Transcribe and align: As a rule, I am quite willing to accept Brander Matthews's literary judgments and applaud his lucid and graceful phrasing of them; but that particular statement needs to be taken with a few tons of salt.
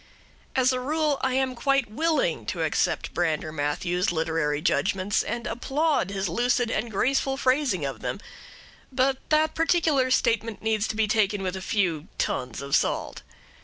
As 0.55 0.73
a 0.73 0.79
rule, 0.79 1.19
I 1.21 1.35
am 1.35 1.53
quite 1.53 1.91
willing 1.91 2.47
to 2.47 2.63
accept 2.63 3.13
Brander 3.13 3.51
Matthews's 3.51 4.11
literary 4.11 4.59
judgments 4.59 5.21
and 5.21 5.45
applaud 5.45 6.09
his 6.09 6.27
lucid 6.27 6.71
and 6.71 6.89
graceful 6.89 7.37
phrasing 7.37 7.85
of 7.85 8.01
them; 8.01 8.19
but 8.91 9.17
that 9.29 9.53
particular 9.53 10.09
statement 10.09 10.63
needs 10.63 10.87
to 10.87 10.95
be 10.95 11.07
taken 11.07 11.43
with 11.43 11.55
a 11.55 11.61
few 11.61 12.07
tons 12.17 12.63
of 12.63 12.75
salt. 12.75 13.21